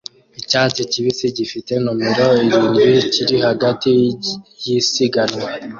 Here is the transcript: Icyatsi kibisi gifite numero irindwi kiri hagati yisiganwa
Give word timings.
Icyatsi 0.39 0.81
kibisi 0.91 1.25
gifite 1.37 1.73
numero 1.85 2.25
irindwi 2.45 2.85
kiri 3.13 3.37
hagati 3.47 3.89
yisiganwa 4.65 5.47